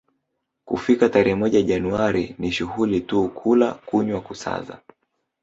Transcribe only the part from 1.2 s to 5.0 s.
moja Januari ni shughuli tu kula kunywa kusaza